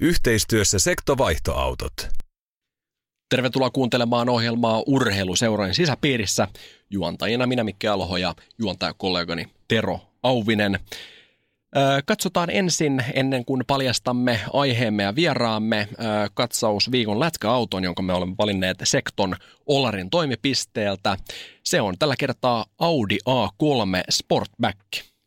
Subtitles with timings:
[0.00, 1.92] Yhteistyössä sektovaihtoautot.
[3.30, 6.48] Tervetuloa kuuntelemaan ohjelmaa Urheiluseurojen sisäpiirissä.
[6.90, 10.78] Juontajina minä Mikke Alho ja juontajakollegani Tero Auvinen.
[12.06, 15.88] Katsotaan ensin, ennen kuin paljastamme aiheemme ja vieraamme,
[16.34, 21.16] katsaus viikon lätkäauton, jonka me olemme valinneet Sekton Olarin toimipisteeltä.
[21.64, 24.78] Se on tällä kertaa Audi A3 Sportback.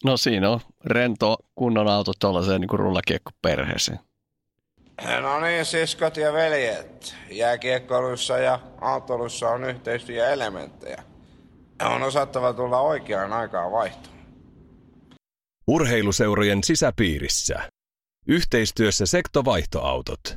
[0.03, 3.99] No siinä on rento kunnon auto tuollaiseen niin rullakiekko perheeseen.
[5.21, 7.15] No niin, siskot ja veljet.
[7.31, 11.03] Jääkiekkoilussa ja autolussa on yhteistyöelementtejä.
[11.95, 14.15] On osattava tulla oikeaan aikaan vaihtoon.
[15.67, 17.69] Urheiluseurojen sisäpiirissä.
[18.27, 20.35] Yhteistyössä sektovaihtoautot.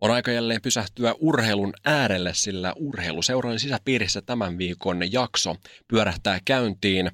[0.00, 5.56] On aika jälleen pysähtyä urheilun äärelle, sillä urheiluseurojen sisäpiirissä tämän viikon jakso
[5.88, 7.10] pyörähtää käyntiin.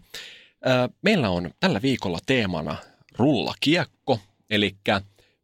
[1.03, 2.77] Meillä on tällä viikolla teemana
[3.19, 4.19] rullakiekko,
[4.51, 4.77] eli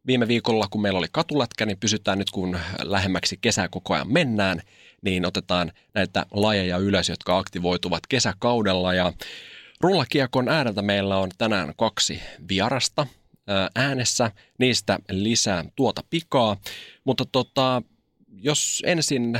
[0.07, 4.61] viime viikolla, kun meillä oli katulätkä, niin pysytään nyt, kun lähemmäksi kesää koko ajan mennään,
[5.01, 8.93] niin otetaan näitä lajeja ylös, jotka aktivoituvat kesäkaudella.
[8.93, 9.13] Ja
[9.81, 13.07] rullakiekon ääreltä meillä on tänään kaksi vierasta
[13.75, 16.57] äänessä, niistä lisää tuota pikaa.
[17.03, 17.81] Mutta tota,
[18.41, 19.39] jos ensin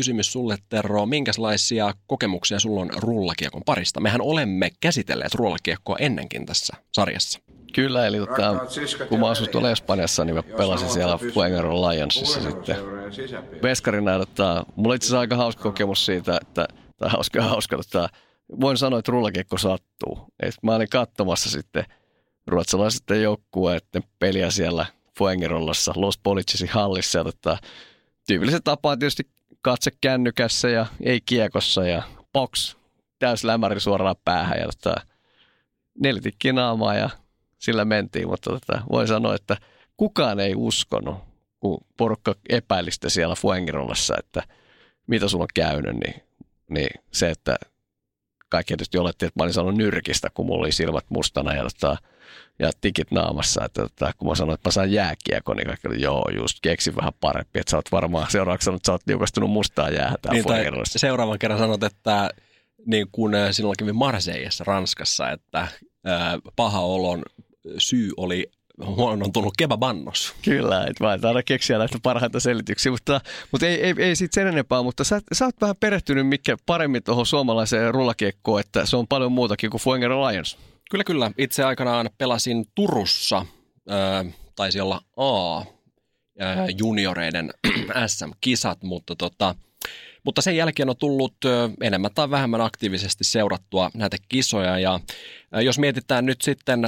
[0.00, 4.00] kysymys sulle, Tero, minkälaisia kokemuksia sulla on rullakiekon parista?
[4.00, 7.40] Mehän olemme käsitelleet rullakiekkoa ennenkin tässä sarjassa.
[7.74, 8.66] Kyllä, eli tota,
[9.08, 12.76] kun mä asuin tuolla Espanjassa, niin mä pelasin siellä Fuengaro Lionsissa sitten.
[13.62, 18.08] Veskarina, että mulla itse asiassa aika hauska kokemus siitä, että, tai hauska, hauska, että
[18.60, 20.18] voin sanoa, että rullakiekko sattuu.
[20.42, 21.84] Et mä olin katsomassa sitten
[22.46, 24.86] ruotsalaisten joukkueiden peliä siellä
[25.18, 27.18] Fuengirollassa, Los Policisin hallissa.
[27.18, 27.58] Ja tota,
[28.26, 29.22] tyypilliset tapaa tietysti
[29.62, 32.76] katse kännykässä ja ei kiekossa ja box
[33.18, 35.00] täys lämäri suoraan päähän ja tota,
[35.98, 37.10] nelitikki naamaa ja
[37.58, 39.56] sillä mentiin, mutta tota, voin sanoa, että
[39.96, 41.16] kukaan ei uskonut,
[41.60, 44.42] kun porukka epäilistä siellä Fuengirollassa, että
[45.06, 46.22] mitä sulla on käynyt, niin,
[46.68, 47.56] niin se, että
[48.50, 51.96] kaikki tietysti oletti, että mä olin sanonut nyrkistä, kun mulla oli silmät mustana ja, tota,
[52.58, 53.64] ja tikit naamassa.
[53.64, 56.96] Että, tota, kun mä sanoin, että mä saan jääkiekon, niin kaikki oli, joo, just keksi
[56.96, 57.60] vähän parempi.
[57.60, 60.44] Että sä oot varmaan seuraavaksi sanonut, että sä oot liukastunut mustaa jäähän niin,
[60.98, 62.30] Seuraavan kerran sanot, että
[62.86, 65.68] niin kuin äh, sinulla kävi Marseillessa Ranskassa, että
[66.04, 67.22] ää, äh, paha olon
[67.78, 68.50] syy oli
[68.86, 70.34] huonontunut kebabannos.
[70.42, 73.20] Kyllä, että mä aina keksiä näitä parhaita selityksiä, mutta,
[73.52, 77.02] mutta ei, ei, ei siitä sen enempää, mutta sä, sä oot vähän perehtynyt mikä paremmin
[77.02, 80.58] tuohon suomalaiseen rullakiekkoon, että se on paljon muutakin kuin Fuenger Lions.
[80.90, 81.30] Kyllä, kyllä.
[81.38, 83.46] Itse aikanaan pelasin Turussa,
[83.90, 85.66] äh, taisi olla A, äh,
[86.78, 87.50] junioreiden
[88.06, 89.54] SM-kisat, mutta tota,
[90.24, 91.36] mutta sen jälkeen on tullut
[91.82, 95.00] enemmän tai vähemmän aktiivisesti seurattua näitä kisoja ja
[95.52, 96.80] jos mietitään nyt sitten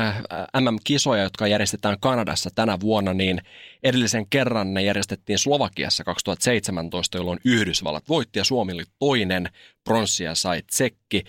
[0.60, 3.40] MM-kisoja, jotka järjestetään Kanadassa tänä vuonna, niin
[3.82, 9.48] edellisen kerran ne järjestettiin Slovakiassa 2017, jolloin Yhdysvallat voitti ja Suomi oli toinen,
[9.84, 11.24] pronssia sai tsekki.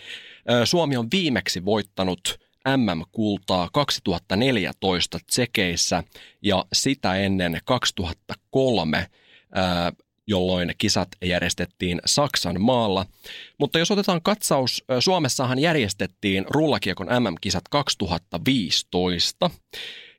[0.64, 2.40] Suomi on viimeksi voittanut
[2.78, 6.04] MM-kultaa 2014 tsekeissä
[6.42, 9.08] ja sitä ennen 2003
[10.28, 13.06] jolloin kisat järjestettiin Saksan maalla.
[13.60, 19.50] Mutta jos otetaan katsaus, Suomessahan järjestettiin rullakiekon MM-kisat 2015.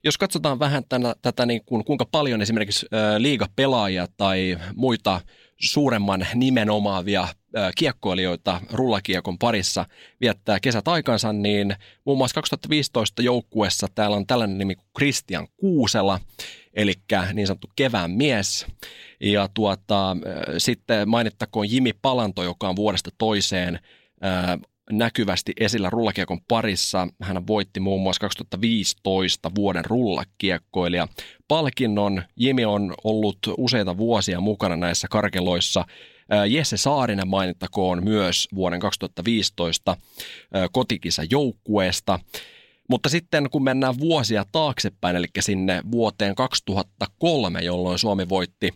[0.05, 2.87] Jos katsotaan vähän tänä, tätä, niin kuin, kuinka paljon esimerkiksi
[3.19, 5.21] liigapelaajia tai muita
[5.61, 7.29] suuremman nimen omaavia
[7.77, 9.87] kiekkoilijoita rullakiekon parissa
[10.21, 16.21] viettää kesät aikansa, niin muun muassa 2015 joukkuessa täällä on tällainen nimi kuin Christian Kuusela,
[16.75, 16.95] eli
[17.33, 18.67] niin sanottu kevään mies.
[19.21, 20.17] Ja tuota,
[20.59, 23.79] sitten mainittakoon Jimi Palanto, joka on vuodesta toiseen
[24.91, 27.09] näkyvästi esillä rullakiekon parissa.
[27.23, 31.09] Hän voitti muun muassa 2015 vuoden rullakiekkoilija
[31.49, 32.23] palkinnon.
[32.37, 35.85] Jimi on ollut useita vuosia mukana näissä karkeloissa.
[36.49, 39.97] Jesse Saarinen mainittakoon myös vuoden 2015
[40.73, 42.21] kotikisa joukkueesta.
[42.89, 48.71] Mutta sitten kun mennään vuosia taaksepäin, eli sinne vuoteen 2003, jolloin Suomi voitti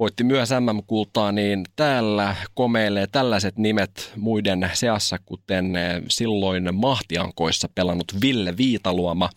[0.00, 8.20] voitti myös MM-kultaa, niin täällä komeilee tällaiset nimet muiden seassa, kuten eh, silloin mahtiankoissa pelannut
[8.22, 9.30] Ville Viitaluoma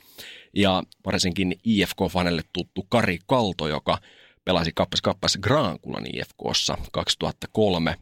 [0.54, 3.98] ja varsinkin IFK-fanelle tuttu Kari Kalto, joka
[4.46, 7.96] pelasi kappas kappas Graankulan IFKssa 2003.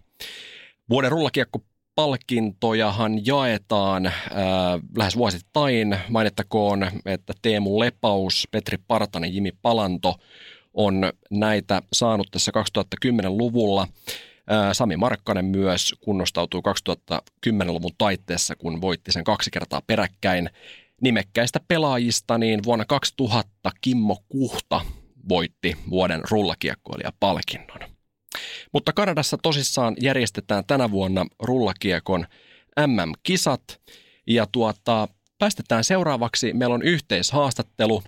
[0.89, 1.59] Vuoden rullakiekko
[1.95, 4.13] palkintojahan jaetaan äh,
[4.97, 5.99] lähes vuosittain.
[6.09, 10.15] Mainittakoon, että Teemu Lepaus, Petri Partanen, Jimi Palanto
[10.73, 13.81] on näitä saanut tässä 2010-luvulla.
[14.51, 20.49] Äh, Sami Markkanen myös kunnostautui 2010-luvun taitteessa, kun voitti sen kaksi kertaa peräkkäin.
[21.01, 24.81] Nimekkäistä pelaajista niin vuonna 2000 Kimmo Kuhta
[25.29, 28.00] voitti vuoden rullakiekkoilija-palkinnon.
[28.71, 32.25] Mutta Kanadassa tosissaan järjestetään tänä vuonna rullakiekon
[32.87, 33.81] MM-kisat
[34.27, 35.07] ja tuota,
[35.39, 36.53] päästetään seuraavaksi.
[36.53, 38.03] Meillä on yhteishaastattelu.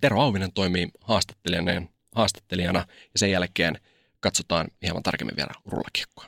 [0.00, 3.78] Tero Auvinen toimii haastattelijana, haastattelijana ja sen jälkeen
[4.20, 6.24] katsotaan hieman tarkemmin vielä rullakiekkoa.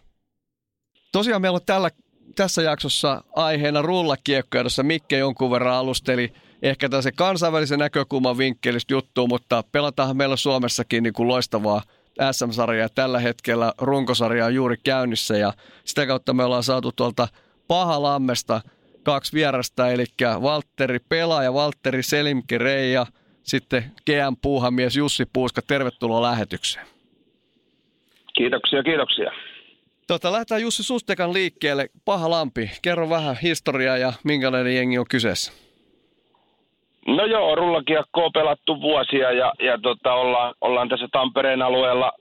[1.12, 1.90] Tosiaan meillä on tällä,
[2.34, 6.32] tässä jaksossa aiheena rullakiekko, jossa Mikke jonkun verran alusteli
[6.62, 11.82] ehkä tässä kansainvälisen näkökulman vinkkelistä juttua, mutta pelataan meillä Suomessakin niin kuin loistavaa
[12.32, 12.88] SM-sarjaa.
[12.88, 15.52] Tällä hetkellä runkosarja on juuri käynnissä ja
[15.84, 17.28] sitä kautta me ollaan saatu tuolta
[17.68, 18.60] Pahalammesta
[19.02, 20.04] kaksi vierasta, eli
[20.42, 23.06] Valtteri Pela ja Valtteri Selimke Reija,
[23.42, 25.62] sitten GM Puuhamies Jussi Puuska.
[25.62, 26.86] Tervetuloa lähetykseen.
[28.34, 29.30] Kiitoksia, kiitoksia.
[30.06, 31.88] Tota, lähdetään Jussi Sustekan liikkeelle.
[32.04, 35.52] Paha Lampi, kerro vähän historiaa ja minkälainen jengi on kyseessä.
[37.06, 42.12] No joo, rullakiekkoa pelattu vuosia ja, ja tota, ollaan, ollaan tässä Tampereen alueella.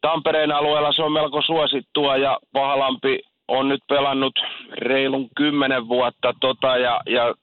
[0.00, 4.40] Tampereen alueella se on melko suosittua ja Pahalampi on nyt pelannut
[4.72, 7.34] reilun kymmenen vuotta tota, ja, ja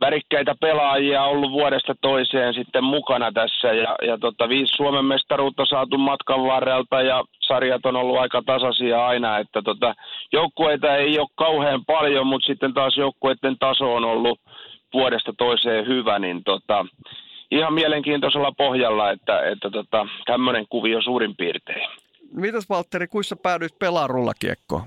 [0.00, 5.98] värikkäitä pelaajia ollut vuodesta toiseen sitten mukana tässä ja, ja tota, viisi Suomen mestaruutta saatu
[5.98, 9.94] matkan varrelta ja sarjat on ollut aika tasaisia aina, että tota,
[10.32, 14.40] joukkueita ei ole kauhean paljon, mutta sitten taas joukkueiden taso on ollut
[14.96, 16.86] vuodesta toiseen hyvä, niin tota,
[17.50, 21.88] ihan mielenkiintoisella pohjalla, että, että tota, tämmöinen kuvio suurin piirtein.
[22.32, 24.82] Mitäs Valtteri, kuissa päädyit pelaamaan rullakiekkoa?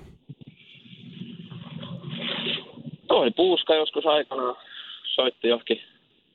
[3.08, 4.56] Toi Puuska joskus aikanaan
[5.04, 5.82] soitti johonkin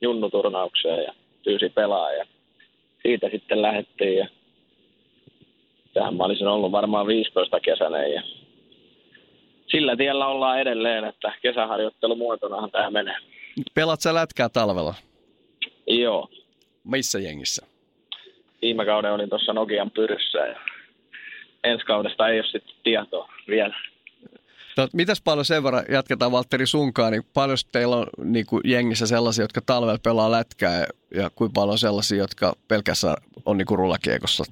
[0.01, 1.13] junnuturnaukseen ja
[1.43, 2.25] pyysi pelaa ja
[3.01, 4.27] siitä sitten lähdettiin ja
[5.93, 8.21] tähän mä olisin ollut varmaan 15 kesänä ja
[9.67, 13.15] sillä tiellä ollaan edelleen, että kesäharjoittelumuotonahan tämä menee.
[13.73, 14.95] Pelat sä lätkää talvella?
[15.87, 16.29] Joo.
[16.83, 17.65] Missä jengissä?
[18.61, 20.59] Viime kauden olin tuossa Nokian pyryssä ja
[21.63, 23.75] ensi kaudesta ei ole sitten tietoa vielä.
[24.77, 29.07] No, mitäs paljon sen verran, jatketaan Valtteri sunkaan, niin paljon teillä on niin kuin jengissä
[29.07, 30.85] sellaisia, jotka talvella pelaa lätkää ja,
[31.15, 33.15] ja kuinka paljon sellaisia, jotka pelkästään
[33.45, 34.43] on niin kuin rullakiekossa?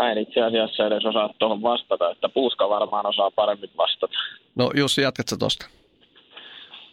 [0.00, 4.14] Mä en itse asiassa edes osaa tuohon vastata, että Puuska varmaan osaa paremmin vastata.
[4.54, 5.66] No Jussi, jatkatko tuosta?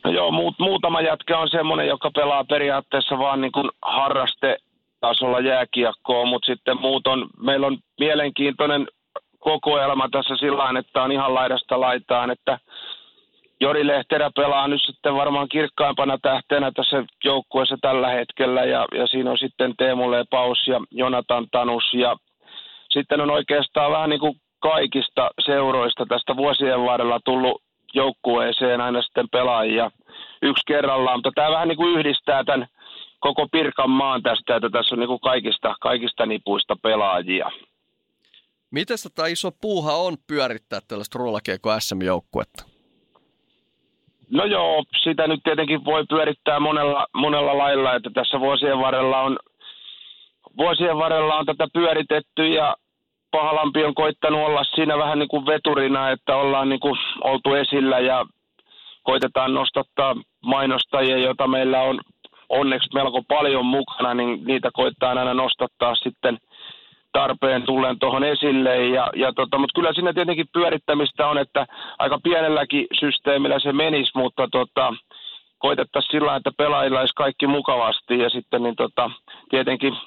[0.03, 4.57] No joo, muut, muutama jätkä on semmoinen, joka pelaa periaatteessa vaan niin kuin harraste
[4.99, 8.87] tasolla jääkiekkoa, mutta sitten muut on, meillä on mielenkiintoinen
[9.39, 12.59] kokoelma tässä sillä että on ihan laidasta laitaan, että
[13.59, 19.31] Jori Lehterä pelaa nyt sitten varmaan kirkkaimpana tähtenä tässä joukkueessa tällä hetkellä ja, ja siinä
[19.31, 22.15] on sitten Teemu Lepaus ja Jonatan Tanus ja
[22.89, 27.61] sitten on oikeastaan vähän niin kuin kaikista seuroista tästä vuosien varrella tullut
[27.93, 29.91] joukkueeseen aina sitten pelaajia
[30.41, 32.67] yksi kerrallaan, mutta tämä vähän niin kuin yhdistää tämän
[33.19, 37.51] koko Pirkanmaan tästä, että tässä on niin kuin kaikista, kaikista nipuista pelaajia.
[38.71, 42.63] Miten tämä iso puuha on pyörittää tällaista rullakiekko SM-joukkuetta?
[44.29, 49.39] No joo, sitä nyt tietenkin voi pyörittää monella, monella lailla, että tässä vuosien varrella on,
[50.57, 52.75] vuosien varrella on tätä pyöritetty ja
[53.33, 57.99] Pahalampi on koittanut olla siinä vähän niin kuin veturina, että ollaan niin kuin oltu esillä
[57.99, 58.25] ja
[59.03, 61.99] koitetaan nostattaa mainostajia, joita meillä on
[62.49, 66.37] onneksi melko paljon mukana, niin niitä koittaa aina nostattaa sitten
[67.11, 68.85] tarpeen tulleen tuohon esille.
[68.87, 71.65] Ja, ja tota, mutta kyllä siinä tietenkin pyörittämistä on, että
[71.99, 74.93] aika pienelläkin systeemillä se menisi, mutta tota,
[75.57, 79.11] koitettaisiin sillä että pelaajilla olisi kaikki mukavasti ja sitten niin tota,
[79.49, 79.97] tietenkin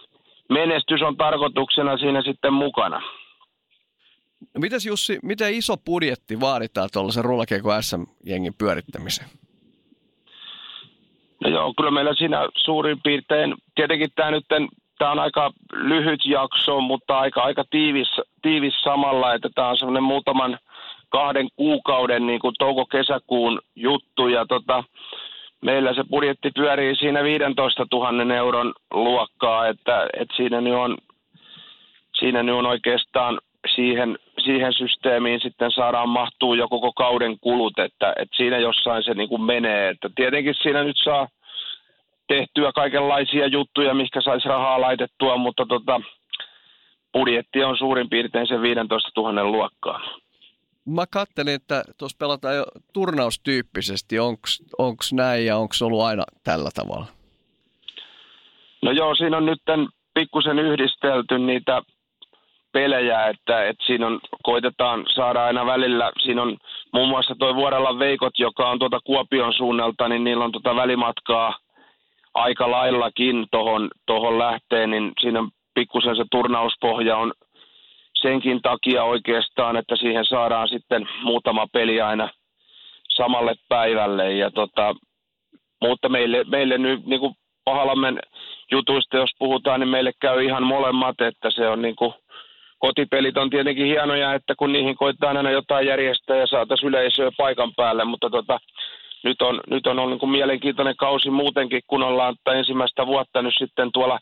[0.48, 3.02] menestys on tarkoituksena siinä sitten mukana.
[4.54, 9.28] No mites Jussi, miten iso budjetti vaaditaan tuollaisen rullakiekko SM-jengin pyörittämiseen?
[11.44, 14.44] No joo, kyllä meillä siinä suurin piirtein, tietenkin tämä nyt
[14.98, 18.08] tämä on aika lyhyt jakso, mutta aika, aika tiivis,
[18.42, 20.58] tiivis samalla, että tämä on semmoinen muutaman
[21.08, 24.84] kahden kuukauden niin kuin touko-kesäkuun juttu ja tota,
[25.62, 30.96] meillä se budjetti pyörii siinä 15 000 euron luokkaa, että, että siinä, nyt on,
[32.18, 33.40] siinä nyt on oikeastaan
[33.74, 39.14] siihen, siihen systeemiin sitten saadaan mahtuu jo koko kauden kulut, että, että siinä jossain se
[39.14, 39.88] niin kuin menee.
[39.88, 41.28] Että tietenkin siinä nyt saa
[42.28, 46.00] tehtyä kaikenlaisia juttuja, mikä saisi rahaa laitettua, mutta tota,
[47.12, 50.00] budjetti on suurin piirtein se 15 000 luokkaa.
[50.86, 54.18] Mä kattelin, että tuossa pelataan jo turnaustyyppisesti.
[54.78, 57.06] Onko näin ja onko ollut aina tällä tavalla?
[58.82, 59.62] No joo, siinä on nyt
[60.14, 61.82] pikkusen yhdistelty niitä
[62.72, 66.56] pelejä, että, että siinä on, koitetaan saada aina välillä, siinä on
[66.92, 71.58] muun muassa tuo Vuorella Veikot, joka on tuota Kuopion suunnalta, niin niillä on tuota välimatkaa
[72.34, 77.32] aika laillakin tuohon tohon lähteen, niin siinä pikkusen se turnauspohja on
[78.22, 82.28] senkin takia oikeastaan, että siihen saadaan sitten muutama peli aina
[83.08, 84.32] samalle päivälle.
[84.32, 84.94] Ja tota,
[85.82, 88.18] mutta meille, meille nyt niin kuin Pahalammen
[88.70, 92.14] jutuista, jos puhutaan, niin meille käy ihan molemmat, että se on niin kuin,
[92.78, 97.72] kotipelit on tietenkin hienoja, että kun niihin koittaa aina jotain järjestää ja saataisiin yleisöä paikan
[97.76, 98.58] päälle, mutta tota,
[99.24, 103.54] nyt on, nyt on ollut niin kuin mielenkiintoinen kausi muutenkin, kun ollaan ensimmäistä vuotta nyt
[103.58, 104.18] sitten tuolla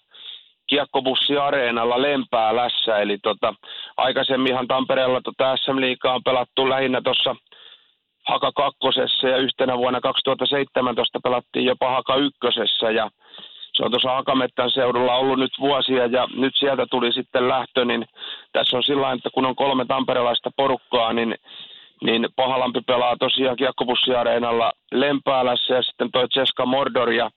[0.67, 3.55] kiekkobussiareenalla Lempäälässä, eli tota,
[3.97, 7.37] aikaisemminhan Tampereella tota SM Liigaa on pelattu lähinnä tuossa
[8.29, 12.91] Haka kakkosessa ja yhtenä vuonna 2017 pelattiin jopa Haka ykkösessä.
[12.91, 13.11] Ja
[13.75, 18.05] se on tuossa Hakamettän seudulla ollut nyt vuosia ja nyt sieltä tuli sitten lähtö, niin
[18.53, 21.35] tässä on sillä että kun on kolme tamperelaista porukkaa, niin,
[22.03, 27.31] niin Pahalampi pelaa tosiaan kiekkobussiareenalla Lempäälässä ja sitten toi Ceska Mordor ja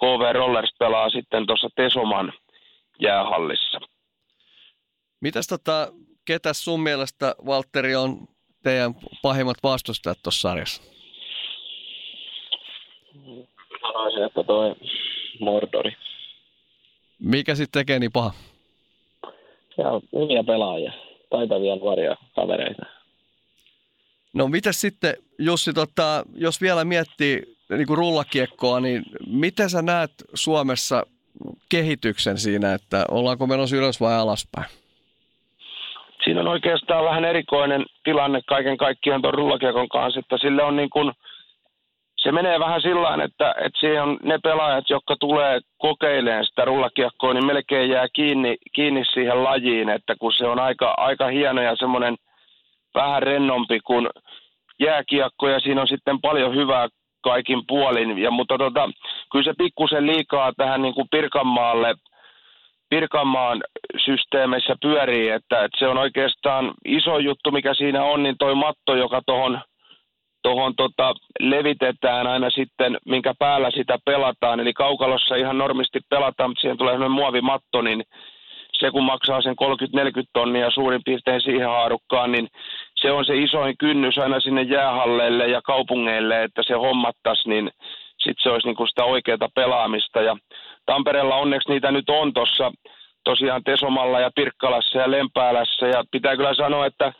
[0.00, 2.32] KV Rollers pelaa sitten tuossa Tesoman
[3.02, 3.80] jäähallissa.
[5.20, 5.92] Mitäs tota,
[6.24, 8.28] ketä sun mielestä, Valtteri, on
[8.62, 10.82] teidän pahimmat vastustajat tuossa sarjassa?
[13.80, 14.74] Sanoisin, että toi
[15.40, 15.96] Mordori.
[17.18, 18.32] Mikä sitten tekee niin paha?
[19.78, 20.92] Ja hyviä pelaajia,
[21.30, 22.82] taitavia nuoria kavereita.
[24.32, 30.10] No mitä sitten, Jussi, tota, jos vielä miettii niin kuin rullakiekkoa, niin miten sä näet
[30.34, 31.06] Suomessa
[31.68, 34.66] kehityksen siinä, että ollaanko menossa ylös vai alaspäin?
[36.24, 40.90] Siinä on oikeastaan vähän erikoinen tilanne kaiken kaikkiaan tuon rullakiekon kanssa, että sille on niin
[40.90, 41.12] kuin,
[42.16, 47.34] se menee vähän sillä että, että siihen on ne pelaajat, jotka tulee kokeilemaan sitä rullakiekkoa,
[47.34, 51.76] niin melkein jää kiinni, kiinni siihen lajiin, että kun se on aika, aika hieno ja
[51.76, 52.16] semmoinen
[52.94, 54.08] vähän rennompi kuin
[54.80, 56.88] jääkiekko ja siinä on sitten paljon hyvää
[57.28, 58.18] kaikin puolin.
[58.18, 58.90] Ja, mutta tota,
[59.32, 61.94] kyllä se pikkusen liikaa tähän niin kuin Pirkanmaalle,
[62.90, 63.62] Pirkanmaan
[64.04, 68.96] systeemissä pyörii, että, että, se on oikeastaan iso juttu, mikä siinä on, niin toi matto,
[68.96, 69.60] joka tuohon
[70.42, 74.60] tohon tota, levitetään aina sitten, minkä päällä sitä pelataan.
[74.60, 78.02] Eli kaukalossa ihan normisti pelataan, mutta siihen tulee sellainen muovimatto, niin
[78.80, 79.56] se kun maksaa sen
[79.96, 82.48] 30-40 tonnia suurin piirtein siihen haarukkaan, niin
[82.94, 87.70] se on se isoin kynnys aina sinne jäähalleille ja kaupungeille, että se hommattaisi, niin
[88.18, 90.22] sitten se olisi niinku sitä oikeaa pelaamista.
[90.22, 90.36] Ja
[90.86, 92.72] Tampereella onneksi niitä nyt on tuossa
[93.24, 95.86] tosiaan Tesomalla ja Pirkkalassa ja Lempäälässä.
[95.86, 97.12] Ja pitää kyllä sanoa, että,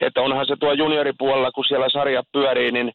[0.00, 2.92] että onhan se tuo junioripuolella, kun siellä sarja pyörii, niin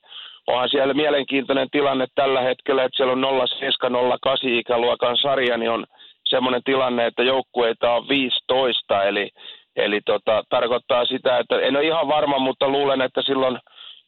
[0.48, 5.86] onhan siellä mielenkiintoinen tilanne tällä hetkellä, että siellä on 0708 ikäluokan sarja, niin on
[6.30, 9.30] semmoinen tilanne, että joukkueita on 15, eli,
[9.76, 13.60] eli tota, tarkoittaa sitä, että en ole ihan varma, mutta luulen, että silloin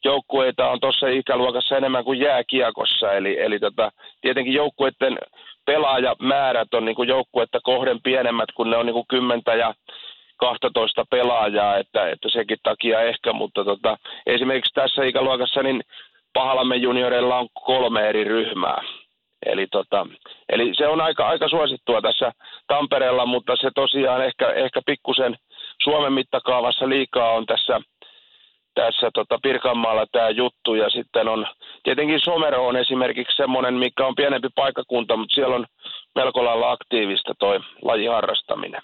[0.03, 5.17] joukkueita on tuossa ikäluokassa enemmän kuin jääkiekossa, eli, eli tota, tietenkin joukkueiden
[5.65, 9.73] pelaajamäärät on niin joukkuetta kohden pienemmät, kun ne on niin 10 ja
[10.38, 15.81] 12 pelaajaa, että, että sekin takia ehkä, mutta tota, esimerkiksi tässä ikäluokassa niin
[16.33, 18.81] Pahalammen junioreilla on kolme eri ryhmää.
[19.46, 20.08] Eli, tota,
[20.50, 22.31] eli se on aika, aika suosittua tässä
[22.67, 25.38] Tampereella, mutta se tosiaan ehkä, ehkä pikkusen
[25.84, 27.81] Suomen mittakaavassa liikaa on tässä,
[28.75, 30.75] tässä tota Pirkanmaalla tämä juttu.
[30.75, 31.48] Ja sitten on
[31.84, 35.65] tietenkin Somero on esimerkiksi semmoinen, mikä on pienempi paikkakunta, mutta siellä on
[36.15, 38.81] melko lailla aktiivista toi lajiharrastaminen.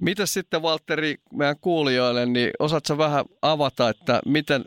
[0.00, 4.64] Mitä sitten Valtteri meidän kuulijoille, niin osaatko vähän avata, että miten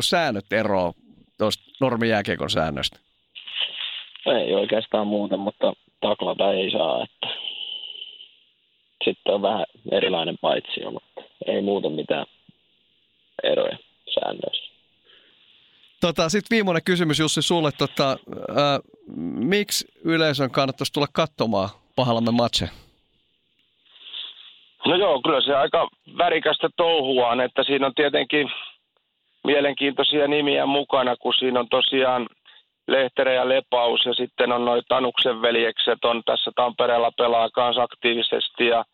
[0.00, 0.96] säännöt eroavat
[1.38, 3.09] tuosta normijääkiekon säännöstä?
[4.26, 7.04] Ei oikeastaan muuta, mutta taklata ei saa.
[7.04, 7.26] Että
[9.04, 12.26] sitten on vähän erilainen paitsi, mutta ei muuta mitään
[13.42, 13.78] eroja
[14.14, 14.70] säännöissä.
[16.00, 17.70] Tota, Sitten viimeinen kysymys Jussi sulle.
[17.78, 18.80] Tota, ää,
[19.36, 22.68] miksi yleisön kannattaisi tulla katsomaan Pahalamme matse?
[24.86, 28.50] No joo, kyllä se aika värikästä touhua on, että siinä on tietenkin
[29.44, 32.28] mielenkiintoisia nimiä mukana, kun siinä on tosiaan–
[32.90, 38.66] Lehterä ja Lepaus ja sitten on noin Tanuksen veljekset on tässä Tampereella pelaa myös aktiivisesti
[38.66, 38.84] ja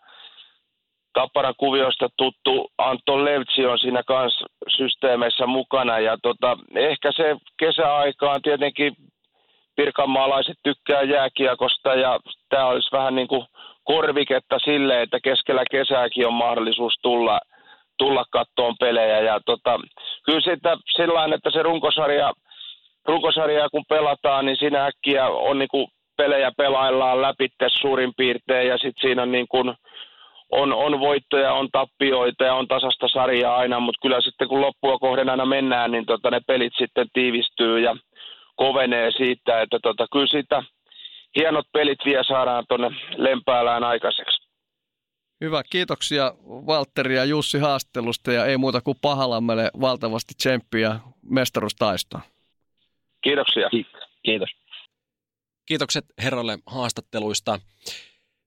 [1.13, 8.31] Tapparan kuviosta tuttu Anton Levtsi on siinä kanssa systeemeissä mukana ja tota, ehkä se kesäaika
[8.31, 8.97] on tietenkin
[9.77, 13.47] pirkanmaalaiset tykkää jääkiekosta ja tämä olisi vähän niin kuin
[13.85, 17.41] korviketta sille, että keskellä kesääkin on mahdollisuus tulla,
[17.99, 19.21] tulla kattoon pelejä.
[19.21, 19.81] Ja tota,
[20.27, 22.33] kyllä sitä sillä että se runkosarja,
[23.07, 25.87] runkosarja kun pelataan, niin siinä äkkiä on niin kuin
[26.17, 27.49] pelejä pelaillaan läpi
[27.81, 29.75] suurin piirtein ja sitten siinä on niin kuin,
[30.53, 34.99] on, on voittoja, on tappioita ja on tasasta sarjaa aina, mutta kyllä sitten kun loppua
[34.99, 37.97] kohden aina mennään, niin tota, ne pelit sitten tiivistyy ja
[38.57, 40.63] kovenee siitä, että tota, kyllä siitä
[41.37, 44.47] hienot pelit vielä saadaan tuonne Lempäälään aikaiseksi.
[45.41, 50.97] Hyvä, kiitoksia Valtteri ja Jussi haastattelusta ja ei muuta kuin Pahalammelle valtavasti tsemppiä
[51.31, 52.23] mestaruustaistoon.
[53.27, 53.69] Kiitoksia.
[54.23, 54.49] Kiitos.
[55.67, 57.61] Kiitokset herralle haastatteluista.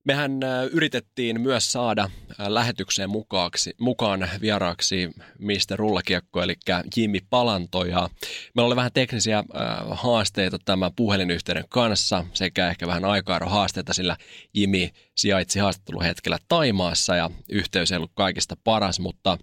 [0.05, 5.09] Mehän äh, yritettiin myös saada äh, lähetykseen mukaaksi, mukaan vieraaksi
[5.39, 5.75] Mr.
[5.75, 6.55] Rullakiekko, eli
[6.97, 7.85] Jimmy Palanto.
[7.85, 8.09] Ja
[8.55, 9.45] meillä oli vähän teknisiä äh,
[9.91, 13.03] haasteita tämän puhelinyhteyden kanssa sekä ehkä vähän
[13.45, 14.17] haasteita, sillä
[14.53, 19.37] Jimmy sijaitsi haastatteluhetkellä Taimaassa ja yhteys ei ollut kaikista paras, mutta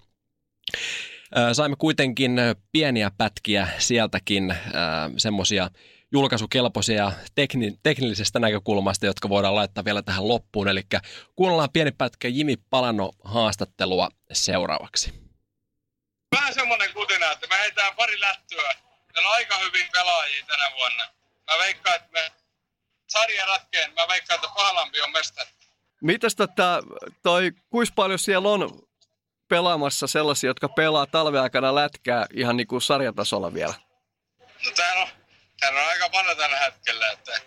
[1.53, 2.37] saimme kuitenkin
[2.73, 4.55] pieniä pätkiä sieltäkin
[5.17, 5.71] semmoisia
[6.13, 10.69] julkaisukelpoisia tekni- teknillisestä näkökulmasta, jotka voidaan laittaa vielä tähän loppuun.
[10.69, 10.83] Eli
[11.37, 15.13] kuunnellaan pieni pätkä Jimi Palano haastattelua seuraavaksi.
[16.37, 18.75] Vähän semmoinen kutina, että me heitään pari lättyä.
[19.15, 21.05] Meillä on aika hyvin pelaajia tänä vuonna.
[21.51, 22.33] Mä veikkaan, että me
[23.07, 25.51] sarja ratkeen, mä veikkaan, että Pahalampi on mestari.
[26.03, 26.83] Mitäs tota,
[27.23, 28.86] toi, kuinka paljon siellä on
[29.49, 33.75] pelaamassa sellaisia, jotka pelaa talveaikana lätkää ihan niin kuin sarjatasolla vielä?
[34.65, 35.09] No täällä on
[35.63, 37.11] hän on aika vanha tällä hetkellä.
[37.11, 37.41] Että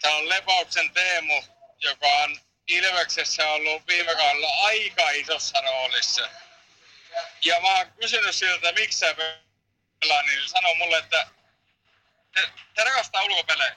[0.00, 1.42] täällä on Lepauksen Teemu,
[1.80, 2.38] joka on
[2.68, 6.28] Ilveksessä ollut viime kaudella aika isossa roolissa.
[7.44, 9.14] Ja mä oon kysynyt siltä, miksi sä
[10.00, 11.26] pelaa, niin sanoo mulle, että
[12.34, 13.76] te, te rakastaa ulkopelejä.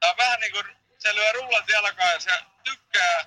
[0.00, 0.66] Tää on vähän niin kuin
[0.98, 2.30] se lyö rullat jalkaan ja se
[2.64, 3.24] tykkää,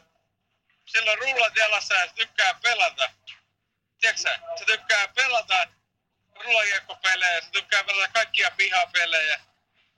[0.92, 3.10] sillä on rullat jalassa ja se tykkää pelata.
[4.02, 4.22] Tiedätkö
[4.58, 5.68] se tykkää pelata
[6.46, 9.40] rullakiekkopelejä, se tykkää pelata kaikkia pihapelejä.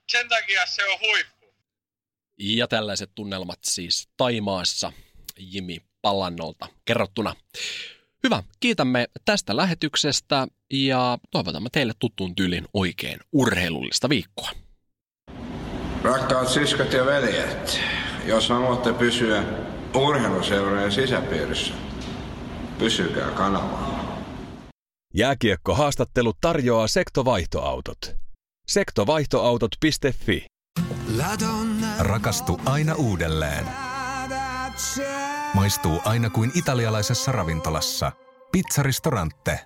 [0.08, 1.54] Sen takia se on huippu.
[2.38, 4.92] Ja tällaiset tunnelmat siis Taimaassa
[5.38, 7.36] Jimi Pallannolta kerrottuna.
[8.24, 14.50] Hyvä, kiitämme tästä lähetyksestä ja toivotamme teille tuttuun tyylin oikein urheilullista viikkoa.
[16.02, 17.80] Rakkaat siskot ja veljet,
[18.26, 19.44] jos haluatte pysyä
[19.94, 21.74] urheiluseurojen sisäpiirissä,
[22.78, 24.04] pysykää kanavalla.
[25.14, 28.16] Jääkiekko-haastattelu tarjoaa sektovaihtoautot.
[28.66, 30.46] Sektovaihtoautot.fi
[31.98, 33.66] Rakastu aina uudelleen.
[35.54, 38.12] Maistuu aina kuin italialaisessa ravintolassa.
[38.52, 39.60] Pizzaristorante.